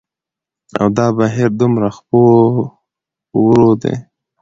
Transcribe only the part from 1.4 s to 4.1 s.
دومره خپور وور دى